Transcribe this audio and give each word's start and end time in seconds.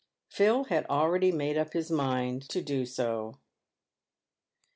Phil 0.29 0.63
had 0.63 0.87
alr§ady 0.87 1.31
made 1.31 1.59
up 1.59 1.73
his 1.73 1.91
mind 1.91 2.49
to 2.49 2.59
do 2.59 2.87
so. 2.87 3.37